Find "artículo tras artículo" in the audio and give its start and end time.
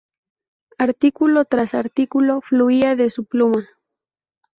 0.79-2.41